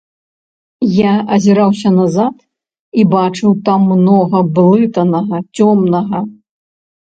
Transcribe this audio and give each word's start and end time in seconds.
Я 0.93 1.11
азіраўся 1.37 1.89
назад 1.99 2.35
і 3.01 3.07
бачыў 3.13 3.51
там 3.69 3.87
многа 3.95 4.45
блытанага, 4.59 5.47
цёмнага. 5.55 6.27